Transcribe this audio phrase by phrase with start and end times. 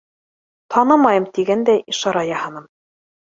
[0.75, 2.67] Танымайым тигәндәй ишара яһаным.